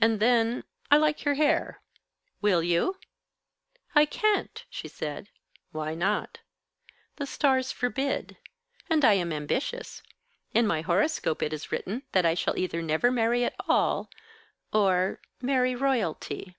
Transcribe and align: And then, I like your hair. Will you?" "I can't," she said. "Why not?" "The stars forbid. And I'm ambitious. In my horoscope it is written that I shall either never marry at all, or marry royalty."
And 0.00 0.20
then, 0.20 0.62
I 0.88 0.98
like 0.98 1.24
your 1.24 1.34
hair. 1.34 1.80
Will 2.40 2.62
you?" 2.62 2.94
"I 3.92 4.04
can't," 4.06 4.64
she 4.70 4.86
said. 4.86 5.30
"Why 5.72 5.96
not?" 5.96 6.38
"The 7.16 7.26
stars 7.26 7.72
forbid. 7.72 8.36
And 8.88 9.04
I'm 9.04 9.32
ambitious. 9.32 10.04
In 10.54 10.64
my 10.64 10.82
horoscope 10.82 11.42
it 11.42 11.52
is 11.52 11.72
written 11.72 12.04
that 12.12 12.24
I 12.24 12.34
shall 12.34 12.56
either 12.56 12.80
never 12.80 13.10
marry 13.10 13.42
at 13.44 13.56
all, 13.66 14.08
or 14.72 15.20
marry 15.42 15.74
royalty." 15.74 16.54